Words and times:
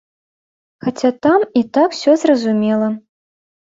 Хаця 0.85 1.11
там 1.27 1.47
і 1.63 1.65
так 1.77 1.89
усё 1.99 2.19
зразумела. 2.25 2.95